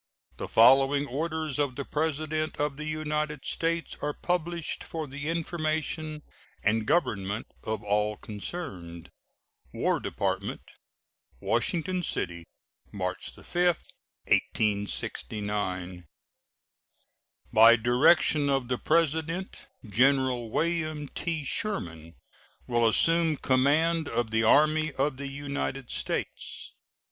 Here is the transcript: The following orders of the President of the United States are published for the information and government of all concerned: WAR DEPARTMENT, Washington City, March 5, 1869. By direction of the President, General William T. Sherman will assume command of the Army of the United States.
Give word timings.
The 0.37 0.47
following 0.47 1.05
orders 1.05 1.59
of 1.59 1.75
the 1.75 1.85
President 1.85 2.57
of 2.59 2.75
the 2.75 2.85
United 2.87 3.45
States 3.45 3.95
are 4.01 4.13
published 4.15 4.83
for 4.83 5.05
the 5.05 5.27
information 5.27 6.23
and 6.63 6.87
government 6.87 7.45
of 7.63 7.83
all 7.83 8.17
concerned: 8.17 9.11
WAR 9.71 9.99
DEPARTMENT, 9.99 10.63
Washington 11.39 12.01
City, 12.01 12.45
March 12.91 13.29
5, 13.35 13.45
1869. 14.25 16.07
By 17.53 17.75
direction 17.75 18.49
of 18.49 18.69
the 18.69 18.79
President, 18.79 19.67
General 19.87 20.49
William 20.49 21.09
T. 21.09 21.43
Sherman 21.43 22.15
will 22.65 22.87
assume 22.87 23.37
command 23.37 24.09
of 24.09 24.31
the 24.31 24.41
Army 24.41 24.93
of 24.93 25.17
the 25.17 25.27
United 25.27 25.91
States. 25.91 26.71